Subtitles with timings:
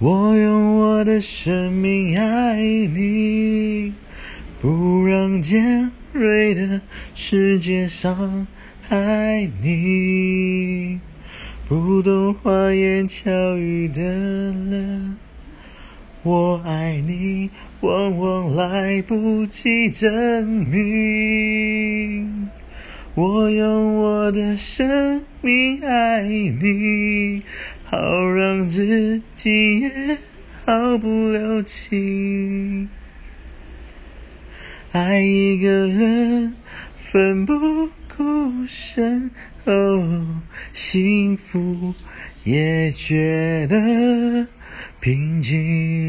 [0.00, 3.92] 我用我的生命爱你，
[4.60, 6.80] 不让尖锐的
[7.16, 8.46] 世界伤
[8.80, 11.00] 害你，
[11.68, 15.16] 不懂花言巧语的人，
[16.22, 22.48] 我爱你，往往来不及证明。
[23.16, 27.42] 我用我的生命爱你，
[27.90, 30.18] 好让自己也
[30.62, 32.86] 毫不留情。
[34.92, 36.52] 爱一个人
[36.98, 39.30] 奋不顾身，
[39.64, 40.42] 哦，
[40.74, 41.94] 幸福
[42.44, 44.46] 也觉得
[45.00, 46.07] 平静。